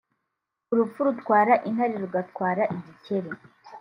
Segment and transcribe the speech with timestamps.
[0.71, 3.29] urupfu rutwara intare rugatwara igikeri